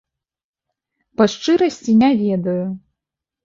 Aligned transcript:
Па 1.21 1.29
шчырасці, 1.35 1.91
не 2.03 2.13
ведаю. 2.25 2.61